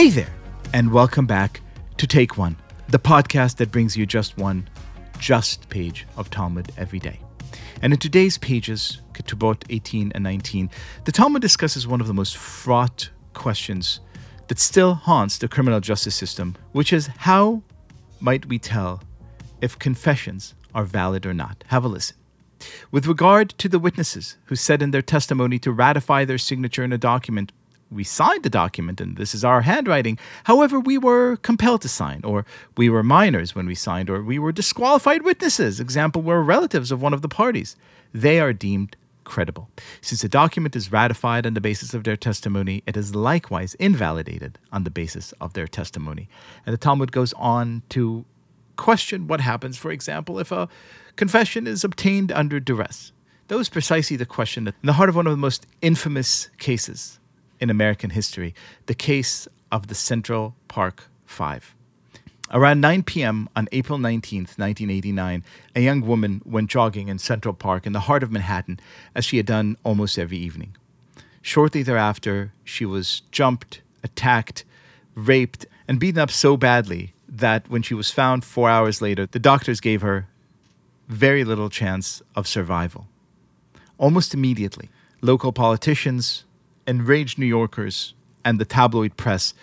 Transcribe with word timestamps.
Hey 0.00 0.08
there, 0.08 0.32
and 0.72 0.90
welcome 0.92 1.26
back 1.26 1.60
to 1.98 2.06
Take 2.06 2.38
One, 2.38 2.56
the 2.88 2.98
podcast 2.98 3.56
that 3.56 3.70
brings 3.70 3.98
you 3.98 4.06
just 4.06 4.38
one 4.38 4.66
just 5.18 5.68
page 5.68 6.06
of 6.16 6.30
Talmud 6.30 6.72
every 6.78 6.98
day. 6.98 7.20
And 7.82 7.92
in 7.92 7.98
today's 7.98 8.38
pages, 8.38 9.02
Ketubot 9.12 9.62
18 9.68 10.12
and 10.14 10.24
19, 10.24 10.70
the 11.04 11.12
Talmud 11.12 11.42
discusses 11.42 11.86
one 11.86 12.00
of 12.00 12.06
the 12.06 12.14
most 12.14 12.38
fraught 12.38 13.10
questions 13.34 14.00
that 14.48 14.58
still 14.58 14.94
haunts 14.94 15.36
the 15.36 15.48
criminal 15.48 15.80
justice 15.80 16.14
system, 16.14 16.56
which 16.72 16.94
is 16.94 17.08
how 17.18 17.62
might 18.20 18.46
we 18.46 18.58
tell 18.58 19.02
if 19.60 19.78
confessions 19.78 20.54
are 20.74 20.84
valid 20.84 21.26
or 21.26 21.34
not? 21.34 21.62
Have 21.66 21.84
a 21.84 21.88
listen. 21.88 22.16
With 22.90 23.06
regard 23.06 23.50
to 23.58 23.68
the 23.68 23.78
witnesses 23.78 24.38
who 24.46 24.56
said 24.56 24.80
in 24.80 24.92
their 24.92 25.02
testimony 25.02 25.58
to 25.58 25.70
ratify 25.72 26.24
their 26.24 26.38
signature 26.38 26.84
in 26.84 26.92
a 26.94 26.98
document 26.98 27.52
we 27.90 28.04
signed 28.04 28.42
the 28.42 28.50
document 28.50 29.00
and 29.00 29.16
this 29.16 29.34
is 29.34 29.44
our 29.44 29.62
handwriting. 29.62 30.18
However, 30.44 30.78
we 30.78 30.96
were 30.96 31.36
compelled 31.36 31.82
to 31.82 31.88
sign, 31.88 32.20
or 32.24 32.46
we 32.76 32.88
were 32.88 33.02
minors 33.02 33.54
when 33.54 33.66
we 33.66 33.74
signed, 33.74 34.08
or 34.08 34.22
we 34.22 34.38
were 34.38 34.52
disqualified 34.52 35.22
witnesses. 35.22 35.80
Example, 35.80 36.22
were 36.22 36.42
relatives 36.42 36.92
of 36.92 37.02
one 37.02 37.12
of 37.12 37.22
the 37.22 37.28
parties. 37.28 37.76
They 38.12 38.40
are 38.40 38.52
deemed 38.52 38.96
credible. 39.24 39.70
Since 40.00 40.22
the 40.22 40.28
document 40.28 40.74
is 40.74 40.90
ratified 40.90 41.46
on 41.46 41.54
the 41.54 41.60
basis 41.60 41.94
of 41.94 42.04
their 42.04 42.16
testimony, 42.16 42.82
it 42.86 42.96
is 42.96 43.14
likewise 43.14 43.74
invalidated 43.74 44.58
on 44.72 44.84
the 44.84 44.90
basis 44.90 45.32
of 45.40 45.52
their 45.52 45.68
testimony. 45.68 46.28
And 46.66 46.72
the 46.72 46.78
Talmud 46.78 47.12
goes 47.12 47.32
on 47.34 47.82
to 47.90 48.24
question 48.76 49.26
what 49.26 49.40
happens, 49.40 49.76
for 49.76 49.90
example, 49.90 50.38
if 50.38 50.50
a 50.50 50.68
confession 51.16 51.66
is 51.66 51.84
obtained 51.84 52.32
under 52.32 52.58
duress. 52.58 53.12
That 53.48 53.56
was 53.56 53.68
precisely 53.68 54.16
the 54.16 54.26
question 54.26 54.68
in 54.68 54.74
the 54.82 54.94
heart 54.94 55.08
of 55.08 55.16
one 55.16 55.26
of 55.26 55.32
the 55.32 55.36
most 55.36 55.66
infamous 55.82 56.50
cases 56.58 57.19
in 57.60 57.70
American 57.70 58.10
history, 58.10 58.54
the 58.86 58.94
case 58.94 59.46
of 59.70 59.86
the 59.86 59.94
Central 59.94 60.54
Park 60.68 61.04
Five. 61.26 61.74
Around 62.52 62.80
9 62.80 63.04
p.m. 63.04 63.48
on 63.54 63.68
April 63.70 63.96
19, 63.98 64.40
1989, 64.40 65.44
a 65.76 65.80
young 65.80 66.00
woman 66.00 66.42
went 66.44 66.68
jogging 66.68 67.06
in 67.06 67.18
Central 67.20 67.54
Park 67.54 67.86
in 67.86 67.92
the 67.92 68.00
heart 68.00 68.24
of 68.24 68.32
Manhattan, 68.32 68.80
as 69.14 69.24
she 69.24 69.36
had 69.36 69.46
done 69.46 69.76
almost 69.84 70.18
every 70.18 70.38
evening. 70.38 70.76
Shortly 71.42 71.84
thereafter, 71.84 72.52
she 72.64 72.84
was 72.84 73.22
jumped, 73.30 73.82
attacked, 74.02 74.64
raped, 75.14 75.66
and 75.86 76.00
beaten 76.00 76.20
up 76.20 76.30
so 76.30 76.56
badly 76.56 77.12
that 77.28 77.70
when 77.70 77.82
she 77.82 77.94
was 77.94 78.10
found 78.10 78.44
four 78.44 78.68
hours 78.68 79.00
later, 79.00 79.26
the 79.26 79.38
doctors 79.38 79.80
gave 79.80 80.02
her 80.02 80.26
very 81.06 81.44
little 81.44 81.70
chance 81.70 82.20
of 82.34 82.48
survival. 82.48 83.06
Almost 83.96 84.34
immediately, 84.34 84.88
local 85.20 85.52
politicians, 85.52 86.44
enraged 86.90 87.38
New 87.38 87.46
Yorkers 87.46 88.14
and 88.44 88.58
the 88.58 88.64
tabloid 88.64 89.16
press 89.16 89.54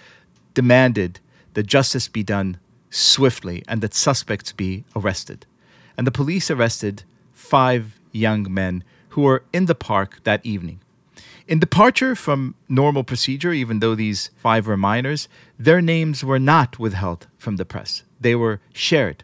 demanded 0.53 1.19
that 1.53 1.67
justice 1.67 2.07
be 2.07 2.23
done 2.23 2.57
swiftly 2.89 3.63
and 3.67 3.81
that 3.81 3.93
suspects 3.93 4.51
be 4.53 4.85
arrested. 4.95 5.45
And 5.97 6.07
the 6.07 6.11
police 6.19 6.49
arrested 6.49 7.03
five 7.33 7.99
young 8.11 8.51
men 8.51 8.83
who 9.09 9.21
were 9.21 9.43
in 9.51 9.65
the 9.65 9.75
park 9.75 10.23
that 10.23 10.45
evening. 10.45 10.79
In 11.47 11.59
departure 11.59 12.15
from 12.15 12.55
normal 12.67 13.03
procedure, 13.03 13.53
even 13.53 13.79
though 13.79 13.95
these 13.95 14.31
five 14.35 14.67
were 14.67 14.77
minors, 14.77 15.27
their 15.57 15.81
names 15.81 16.23
were 16.23 16.39
not 16.39 16.79
withheld 16.79 17.27
from 17.37 17.57
the 17.57 17.65
press. 17.65 18.03
They 18.19 18.35
were 18.35 18.59
shared, 18.73 19.23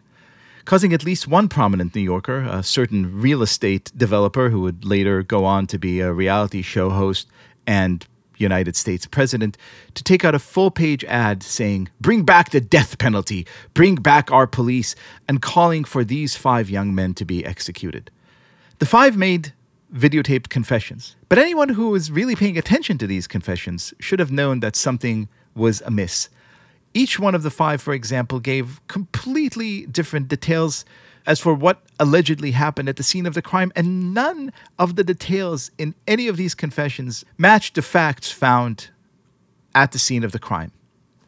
causing 0.64 0.92
at 0.92 1.04
least 1.04 1.28
one 1.28 1.48
prominent 1.48 1.94
New 1.94 2.00
Yorker, 2.00 2.40
a 2.50 2.62
certain 2.62 3.20
real 3.20 3.42
estate 3.42 3.92
developer 3.96 4.50
who 4.50 4.60
would 4.60 4.84
later 4.84 5.22
go 5.22 5.44
on 5.44 5.66
to 5.68 5.78
be 5.78 6.00
a 6.00 6.12
reality 6.12 6.62
show 6.62 6.90
host 6.90 7.28
and 7.66 8.06
United 8.36 8.76
States 8.76 9.06
president 9.06 9.56
to 9.94 10.02
take 10.02 10.24
out 10.24 10.34
a 10.34 10.38
full 10.38 10.70
page 10.70 11.04
ad 11.04 11.42
saying, 11.42 11.88
Bring 12.00 12.24
back 12.24 12.50
the 12.50 12.60
death 12.60 12.98
penalty, 12.98 13.46
bring 13.74 13.96
back 13.96 14.30
our 14.30 14.46
police, 14.46 14.94
and 15.28 15.42
calling 15.42 15.84
for 15.84 16.04
these 16.04 16.36
five 16.36 16.70
young 16.70 16.94
men 16.94 17.14
to 17.14 17.24
be 17.24 17.44
executed. 17.44 18.10
The 18.78 18.86
five 18.86 19.16
made 19.16 19.52
videotaped 19.94 20.48
confessions, 20.48 21.16
but 21.28 21.38
anyone 21.38 21.70
who 21.70 21.90
was 21.90 22.10
really 22.10 22.34
paying 22.34 22.58
attention 22.58 22.98
to 22.98 23.06
these 23.06 23.26
confessions 23.26 23.94
should 24.00 24.18
have 24.18 24.32
known 24.32 24.60
that 24.60 24.76
something 24.76 25.28
was 25.54 25.80
amiss. 25.82 26.28
Each 26.92 27.18
one 27.18 27.34
of 27.34 27.42
the 27.42 27.50
five, 27.50 27.82
for 27.82 27.92
example, 27.92 28.40
gave 28.40 28.80
completely 28.88 29.86
different 29.86 30.28
details 30.28 30.84
as 31.26 31.40
for 31.40 31.54
what 31.54 31.82
allegedly 31.98 32.50
happened 32.52 32.88
at 32.88 32.96
the 32.96 33.02
scene 33.02 33.26
of 33.26 33.34
the 33.34 33.42
crime, 33.42 33.72
and 33.74 34.12
none 34.12 34.52
of 34.78 34.96
the 34.96 35.04
details 35.04 35.70
in 35.78 35.94
any 36.06 36.28
of 36.28 36.36
these 36.36 36.54
confessions 36.54 37.24
matched 37.38 37.74
the 37.74 37.82
facts 37.82 38.30
found 38.30 38.90
at 39.74 39.92
the 39.92 39.98
scene 39.98 40.24
of 40.24 40.32
the 40.32 40.38
crime. 40.38 40.72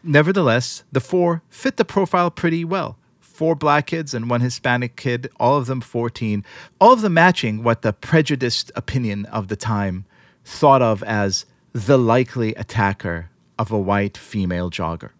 Nevertheless, 0.02 0.84
the 0.92 1.00
four 1.00 1.42
fit 1.48 1.76
the 1.76 1.84
profile 1.84 2.30
pretty 2.30 2.64
well. 2.64 2.96
Four 3.20 3.54
black 3.54 3.88
kids 3.88 4.14
and 4.14 4.30
one 4.30 4.40
Hispanic 4.40 4.96
kid, 4.96 5.28
all 5.38 5.58
of 5.58 5.66
them 5.66 5.80
14, 5.80 6.44
all 6.80 6.92
of 6.92 7.02
them 7.02 7.14
matching 7.14 7.62
what 7.62 7.82
the 7.82 7.92
prejudiced 7.92 8.70
opinion 8.74 9.26
of 9.26 9.48
the 9.48 9.56
time 9.56 10.04
thought 10.44 10.80
of 10.80 11.02
as 11.02 11.44
the 11.72 11.98
likely 11.98 12.54
attacker 12.54 13.28
of 13.58 13.70
a 13.70 13.78
white 13.78 14.16
female 14.16 14.70
jogger. 14.70 15.10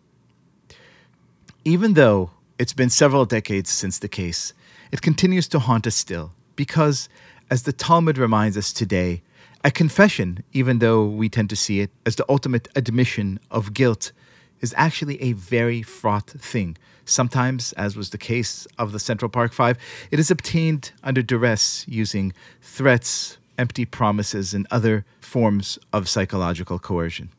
Even 1.65 1.95
though 1.95 2.31
it's 2.59 2.73
been 2.73 2.89
several 2.89 3.25
decades 3.27 3.71
since 3.71 3.99
the 3.99 4.09
case, 4.09 4.55
it 4.93 5.03
continues 5.03 5.49
to 5.49 5.59
haunt 5.59 5.87
us 5.87 5.95
still 5.95 6.33
because, 6.55 7.09
as 7.51 7.63
the 7.63 7.73
Talmud 7.73 8.19
reminds 8.19 8.57
us 8.57 8.73
today, 8.73 9.23
a 9.65 9.71
confession, 9.71 10.45
even 10.53 10.79
though 10.79 11.05
we 11.05 11.29
tend 11.29 11.51
to 11.51 11.57
see 11.57 11.81
it 11.81 11.91
as 12.05 12.17
the 12.17 12.25
ultimate 12.29 12.69
admission 12.77 13.41
of 13.51 13.75
guilt, 13.75 14.13
is 14.61 14.75
actually 14.77 15.21
a 15.21 15.33
very 15.33 15.83
fraught 15.83 16.31
thing. 16.31 16.77
Sometimes, 17.05 17.73
as 17.75 17.97
was 17.97 18.11
the 18.11 18.19
case 18.19 18.67
of 18.79 18.93
the 18.93 18.99
Central 18.99 19.29
Park 19.29 19.53
Five, 19.53 19.79
it 20.11 20.19
is 20.19 20.31
obtained 20.31 20.93
under 21.03 21.23
duress 21.23 21.85
using 21.89 22.33
threats, 22.61 23.39
empty 23.59 23.85
promises, 23.85 24.55
and 24.55 24.67
other 24.71 25.05
forms 25.21 25.79
of 25.93 26.09
psychological 26.09 26.79
coercion. 26.79 27.31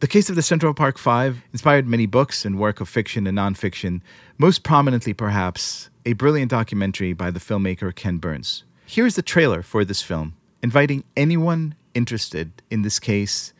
The 0.00 0.06
case 0.06 0.28
of 0.28 0.36
the 0.36 0.42
Central 0.42 0.74
Park 0.74 0.98
Five 0.98 1.42
inspired 1.52 1.86
many 1.86 2.06
books 2.06 2.44
and 2.44 2.58
work 2.58 2.80
of 2.80 2.88
fiction 2.88 3.26
and 3.26 3.38
nonfiction, 3.38 4.02
most 4.38 4.62
prominently, 4.62 5.14
perhaps, 5.14 5.88
a 6.06 6.12
brilliant 6.12 6.52
documentary 6.52 7.12
by 7.12 7.32
the 7.32 7.40
filmmaker 7.40 7.92
Ken 7.92 8.18
Burns. 8.18 8.62
Here's 8.86 9.16
the 9.16 9.22
trailer 9.22 9.60
for 9.60 9.84
this 9.84 10.02
film, 10.02 10.36
inviting 10.62 11.02
anyone 11.16 11.74
interested 11.94 12.62
in 12.70 12.82
this 12.82 13.00
case 13.00 13.52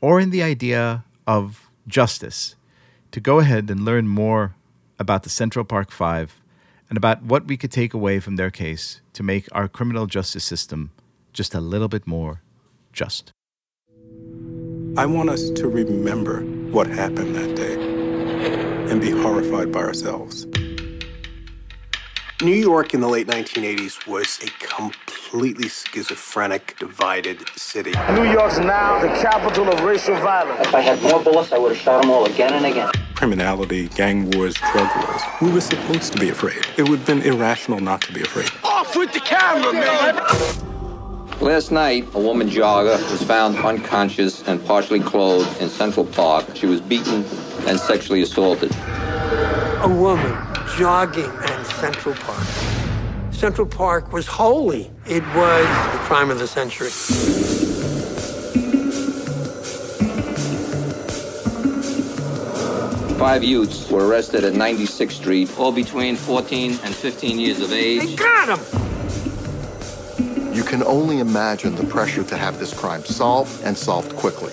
or 0.00 0.18
in 0.18 0.30
the 0.30 0.42
idea 0.42 1.04
of 1.26 1.68
justice 1.86 2.56
to 3.12 3.20
go 3.20 3.38
ahead 3.38 3.70
and 3.70 3.84
learn 3.84 4.08
more 4.08 4.54
about 4.98 5.24
the 5.24 5.28
Central 5.28 5.64
Park 5.64 5.90
Five 5.90 6.40
and 6.88 6.96
about 6.96 7.22
what 7.22 7.46
we 7.46 7.58
could 7.58 7.70
take 7.70 7.92
away 7.92 8.18
from 8.18 8.36
their 8.36 8.50
case 8.50 9.02
to 9.12 9.22
make 9.22 9.46
our 9.52 9.68
criminal 9.68 10.06
justice 10.06 10.44
system 10.44 10.92
just 11.34 11.54
a 11.54 11.60
little 11.60 11.88
bit 11.88 12.06
more 12.06 12.40
just. 12.94 13.30
I 14.96 15.04
want 15.04 15.28
us 15.28 15.50
to 15.50 15.68
remember 15.68 16.40
what 16.72 16.86
happened 16.86 17.34
that 17.36 17.54
day 17.54 17.74
and 18.90 19.02
be 19.02 19.10
horrified 19.10 19.70
by 19.70 19.80
ourselves. 19.80 20.46
New 22.42 22.54
York 22.54 22.94
in 22.94 23.02
the 23.02 23.08
late 23.08 23.26
1980s 23.26 24.06
was 24.06 24.38
a 24.42 24.46
completely 24.64 25.68
schizophrenic, 25.68 26.74
divided 26.78 27.46
city. 27.54 27.92
New 28.14 28.24
York's 28.24 28.56
now 28.58 28.98
the 28.98 29.08
capital 29.08 29.68
of 29.68 29.82
racial 29.82 30.14
violence. 30.16 30.66
If 30.66 30.74
I 30.74 30.80
had 30.80 31.02
more 31.02 31.22
bullets, 31.22 31.52
I 31.52 31.58
would 31.58 31.72
have 31.72 31.82
shot 31.82 32.00
them 32.00 32.10
all 32.10 32.24
again 32.24 32.54
and 32.54 32.64
again. 32.64 32.90
Criminality, 33.14 33.88
gang 33.88 34.30
wars, 34.30 34.54
drug 34.72 34.88
wars. 35.04 35.20
We 35.42 35.52
were 35.52 35.60
supposed 35.60 36.14
to 36.14 36.18
be 36.18 36.30
afraid. 36.30 36.64
It 36.78 36.88
would 36.88 37.00
have 37.00 37.06
been 37.06 37.20
irrational 37.20 37.80
not 37.80 38.00
to 38.02 38.12
be 38.14 38.22
afraid. 38.22 38.50
Off 38.64 38.96
with 38.96 39.12
the 39.12 39.20
camera, 39.20 39.74
man! 39.74 40.16
Last 41.40 41.70
night, 41.70 42.08
a 42.14 42.18
woman 42.18 42.48
jogger 42.48 42.98
was 43.12 43.22
found 43.22 43.58
unconscious 43.58 44.48
and 44.48 44.64
partially 44.64 45.00
clothed 45.00 45.60
in 45.60 45.68
Central 45.68 46.06
Park. 46.06 46.56
She 46.56 46.64
was 46.64 46.80
beaten 46.80 47.22
and 47.68 47.78
sexually 47.78 48.22
assaulted. 48.22 48.74
A 49.82 49.88
woman 49.88 50.38
jogging 50.78 51.30
Central 51.80 52.14
Park. 52.16 52.46
Central 53.32 53.66
Park 53.66 54.12
was 54.12 54.26
holy. 54.26 54.90
It 55.06 55.22
was 55.34 55.66
the 55.92 55.98
crime 56.04 56.30
of 56.30 56.38
the 56.38 56.46
century. 56.46 56.90
Five 63.18 63.42
youths 63.42 63.90
were 63.90 64.06
arrested 64.06 64.44
at 64.44 64.52
96th 64.52 65.12
Street, 65.12 65.58
all 65.58 65.72
between 65.72 66.16
14 66.16 66.72
and 66.84 66.94
15 66.94 67.40
years 67.40 67.62
of 67.62 67.72
age. 67.72 68.10
They 68.10 68.14
got 68.14 68.58
them! 68.58 68.60
You 70.54 70.62
can 70.62 70.82
only 70.82 71.20
imagine 71.20 71.76
the 71.76 71.86
pressure 71.86 72.24
to 72.24 72.36
have 72.36 72.58
this 72.58 72.78
crime 72.78 73.06
solved 73.06 73.58
and 73.64 73.74
solved 73.74 74.14
quickly. 74.16 74.52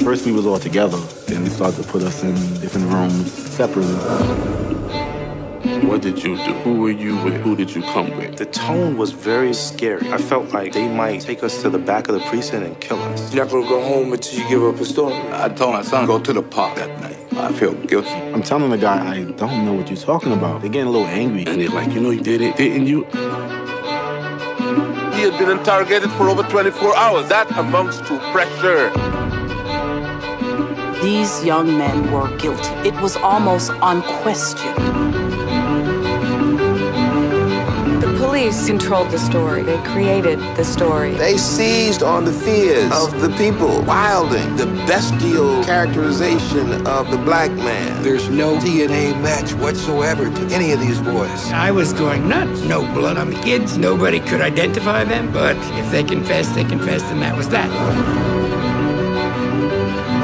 First, 0.00 0.26
we 0.26 0.32
was 0.32 0.44
all 0.44 0.58
together. 0.58 0.98
Then 1.28 1.44
they 1.44 1.50
started 1.50 1.80
to 1.80 1.88
put 1.88 2.02
us 2.02 2.24
in 2.24 2.34
different 2.60 2.92
rooms 2.92 3.32
separately. 3.32 4.81
What 5.82 6.00
did 6.00 6.22
you 6.22 6.36
do? 6.36 6.52
Who 6.64 6.80
were 6.80 6.90
you 6.90 7.16
with? 7.24 7.34
Who 7.42 7.56
did 7.56 7.74
you 7.74 7.82
come 7.82 8.16
with? 8.16 8.36
The 8.36 8.46
tone 8.46 8.96
was 8.96 9.10
very 9.10 9.52
scary. 9.52 10.10
I 10.10 10.16
felt 10.16 10.52
like 10.52 10.72
they 10.72 10.88
might 10.88 11.20
take 11.20 11.42
us 11.42 11.60
to 11.62 11.70
the 11.70 11.78
back 11.78 12.08
of 12.08 12.14
the 12.14 12.20
precinct 12.28 12.64
and 12.64 12.80
kill 12.80 13.00
us. 13.02 13.34
You're 13.34 13.44
not 13.44 13.52
gonna 13.52 13.68
go 13.68 13.82
home 13.82 14.12
until 14.12 14.38
you 14.38 14.48
give 14.48 14.62
up 14.62 14.80
a 14.80 14.84
story. 14.84 15.14
I 15.32 15.48
told 15.48 15.74
my 15.74 15.82
son, 15.82 16.06
go 16.06 16.18
to 16.20 16.32
the 16.32 16.42
park 16.42 16.76
that 16.76 17.00
night. 17.00 17.18
I 17.36 17.52
feel 17.52 17.74
guilty. 17.74 18.10
I'm 18.10 18.42
telling 18.42 18.70
the 18.70 18.78
guy, 18.78 19.16
I 19.16 19.24
don't 19.24 19.64
know 19.64 19.74
what 19.74 19.88
you're 19.88 19.98
talking 19.98 20.32
about. 20.32 20.60
They're 20.62 20.70
getting 20.70 20.88
a 20.88 20.90
little 20.90 21.08
angry. 21.08 21.44
And 21.46 21.60
they're 21.60 21.68
like, 21.68 21.92
you 21.92 22.00
know, 22.00 22.10
you 22.10 22.22
did 22.22 22.40
it, 22.40 22.56
didn't 22.56 22.86
you? 22.86 23.04
He 25.12 25.28
had 25.28 25.38
been 25.38 25.50
interrogated 25.50 26.10
for 26.12 26.28
over 26.28 26.42
24 26.44 26.96
hours. 26.96 27.28
That 27.28 27.50
amounts 27.58 27.98
to 28.08 28.18
pressure. 28.32 28.90
These 31.02 31.44
young 31.44 31.76
men 31.76 32.12
were 32.12 32.28
guilty. 32.38 32.70
It 32.88 32.94
was 33.00 33.16
almost 33.16 33.72
unquestioned. 33.82 35.21
Police 38.52 38.66
controlled 38.66 39.10
the 39.10 39.18
story. 39.18 39.62
They 39.62 39.78
created 39.82 40.38
the 40.56 40.64
story. 40.64 41.12
They 41.12 41.36
seized 41.36 42.02
on 42.02 42.24
the 42.24 42.32
fears 42.32 42.92
of 42.92 43.20
the 43.20 43.30
people, 43.36 43.82
wilding 43.82 44.56
the 44.56 44.66
bestial 44.86 45.64
characterization 45.64 46.86
of 46.86 47.10
the 47.10 47.18
black 47.18 47.50
man. 47.52 48.02
There's 48.02 48.28
no 48.28 48.56
DNA 48.58 49.20
match 49.22 49.54
whatsoever 49.54 50.30
to 50.30 50.54
any 50.54 50.72
of 50.72 50.80
these 50.80 51.00
boys. 51.00 51.52
I 51.52 51.70
was 51.70 51.92
going 51.92 52.28
nuts. 52.28 52.62
No 52.62 52.82
blood 52.92 53.16
on 53.16 53.30
the 53.30 53.40
kids. 53.40 53.78
Nobody 53.78 54.20
could 54.20 54.40
identify 54.40 55.04
them. 55.04 55.32
But 55.32 55.56
if 55.78 55.90
they 55.90 56.04
confessed, 56.04 56.54
they 56.54 56.64
confessed, 56.64 57.06
and 57.06 57.22
that 57.22 57.36
was 57.36 57.48
that. 57.48 57.70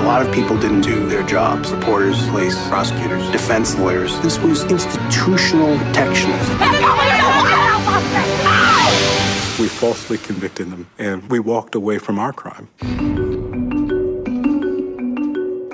A 0.00 0.04
lot 0.08 0.26
of 0.26 0.32
people 0.32 0.58
didn't 0.58 0.82
do 0.82 1.06
their 1.06 1.22
jobs. 1.22 1.70
Reporters, 1.70 2.19
police, 2.28 2.56
prosecutors, 2.69 3.30
defense 3.30 3.75
lawyers. 3.76 4.19
This 4.20 4.38
was 4.38 4.64
institutional 4.64 5.76
protectionism. 5.78 6.98
We 9.58 9.66
falsely 9.66 10.19
convicted 10.19 10.70
them, 10.70 10.87
and 10.99 11.28
we 11.28 11.40
walked 11.40 11.75
away 11.75 11.99
from 11.99 12.20
our 12.20 12.32
crime. 12.32 12.69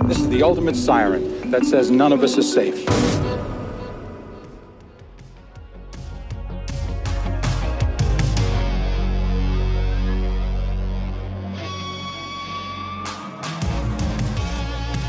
This 0.09 0.19
is 0.19 0.29
the 0.31 0.43
ultimate 0.43 0.75
siren 0.75 1.51
that 1.51 1.67
says 1.67 1.91
none 1.91 2.11
of 2.11 2.23
us 2.23 2.39
is 2.39 2.51
safe. 2.51 2.83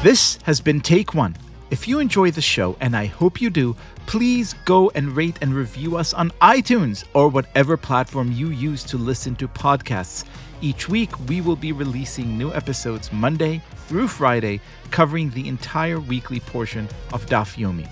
This 0.03 0.37
has 0.43 0.59
been 0.59 0.81
Take 0.81 1.13
One. 1.13 1.37
If 1.71 1.87
you 1.87 1.97
enjoy 1.99 2.29
the 2.29 2.41
show, 2.41 2.77
and 2.79 2.95
I 2.95 3.07
hope 3.07 3.41
you 3.41 3.49
do, 3.49 3.75
please 4.05 4.53
go 4.65 4.91
and 4.93 5.15
rate 5.15 5.39
and 5.41 5.51
review 5.51 5.97
us 5.97 6.13
on 6.13 6.29
iTunes 6.39 7.03
or 7.15 7.27
whatever 7.27 7.75
platform 7.75 8.31
you 8.31 8.49
use 8.49 8.83
to 8.83 8.97
listen 8.97 9.35
to 9.37 9.47
podcasts. 9.47 10.25
Each 10.61 10.87
week, 10.87 11.09
we 11.27 11.41
will 11.41 11.55
be 11.55 11.71
releasing 11.71 12.37
new 12.37 12.53
episodes 12.53 13.11
Monday 13.11 13.63
through 13.87 14.09
Friday, 14.09 14.61
covering 14.91 15.31
the 15.31 15.47
entire 15.47 15.99
weekly 15.99 16.39
portion 16.39 16.87
of 17.13 17.25
Daf 17.25 17.57
Yomi. 17.57 17.89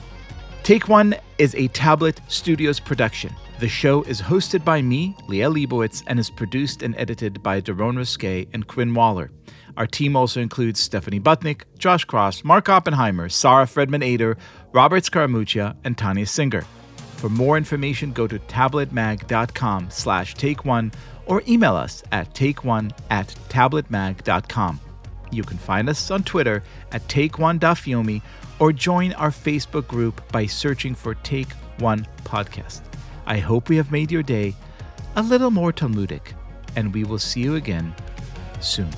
Take 0.62 0.88
One 0.88 1.16
is 1.40 1.56
a 1.56 1.68
Tablet 1.70 2.22
Studios 2.28 2.80
production. 2.80 3.34
The 3.64 3.70
show 3.70 4.02
is 4.04 4.22
hosted 4.22 4.66
by 4.66 4.82
me, 4.82 5.16
Liel 5.30 5.56
Leibovitz, 5.56 6.04
and 6.08 6.20
is 6.20 6.30
produced 6.30 6.84
and 6.84 6.94
edited 6.98 7.42
by 7.42 7.62
Daron 7.62 7.96
Ruskay 7.96 8.50
and 8.54 8.68
Quinn 8.68 8.94
Waller. 8.94 9.32
Our 9.78 9.88
team 9.88 10.18
also 10.18 10.42
includes 10.42 10.82
Stephanie 10.82 11.22
Butnick, 11.22 11.62
Josh 11.78 12.04
Cross, 12.04 12.44
Mark 12.44 12.68
Oppenheimer, 12.68 13.30
Sarah 13.30 13.64
Fredman 13.64 14.04
Ader, 14.04 14.36
Robert 14.74 15.04
Scaramuccia, 15.04 15.78
and 15.86 15.98
Tanya 15.98 16.26
Singer. 16.26 16.66
For 17.16 17.30
more 17.30 17.56
information, 17.56 18.12
go 18.12 18.28
to 18.28 18.38
tabletmag.com 18.38 19.92
slash 19.92 20.34
take 20.34 20.66
one 20.66 20.92
or 21.26 21.42
email 21.48 21.78
us 21.78 22.04
at 22.12 22.34
takeone 22.34 22.92
at 23.10 23.34
tabletmag.com. 23.48 24.82
You 25.32 25.44
can 25.44 25.58
find 25.58 25.88
us 25.88 26.12
on 26.12 26.24
Twitter 26.24 26.64
at 26.92 27.08
take1dafyomi 27.08 28.22
or 28.60 28.74
join 28.74 29.14
our 29.14 29.32
Facebook 29.32 29.88
group 29.88 30.22
by 30.34 30.48
searching 30.48 30.94
for 30.96 31.16
Take 31.16 31.54
One 31.80 32.06
Podcast. 32.26 32.93
I 33.26 33.40
hope 33.40 33.70
we 33.70 33.78
have 33.78 33.92
made 33.92 34.12
your 34.12 34.24
day 34.24 34.56
a 35.16 35.22
little 35.22 35.52
more 35.52 35.72
Talmudic, 35.72 36.34
and 36.76 36.94
we 36.94 37.04
will 37.04 37.20
see 37.20 37.42
you 37.42 37.56
again 37.56 37.94
soon. 38.60 38.90